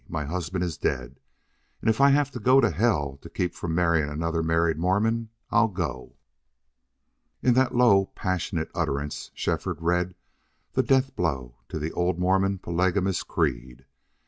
My 0.09 0.25
husband 0.25 0.63
is 0.63 0.79
dead... 0.79 1.19
and 1.79 1.87
if 1.87 2.01
I 2.01 2.09
have 2.09 2.31
to 2.31 2.39
go 2.39 2.59
to 2.59 2.71
hell 2.71 3.19
to 3.21 3.29
keep 3.29 3.53
from 3.53 3.75
marrying 3.75 4.09
another 4.09 4.41
married 4.41 4.79
Mormon, 4.79 5.29
I'll 5.51 5.67
go!" 5.67 6.15
In 7.43 7.53
that 7.53 7.75
low, 7.75 8.07
passionate 8.15 8.71
utterance 8.73 9.29
Shefford 9.35 9.79
read 9.79 10.15
the 10.73 10.81
death 10.81 11.15
blow 11.15 11.53
to 11.69 11.77
the 11.77 11.91
old 11.91 12.17
Mormon 12.17 12.57
polygamous 12.57 13.21
creed. 13.21 13.85